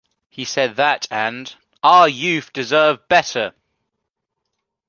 He 0.29 0.45
said 0.45 0.77
that" 0.77 1.05
and 1.11 1.53
"Our 1.83 2.09
youth 2.09 2.51
deserve 2.53 3.07
better!! 3.07 3.53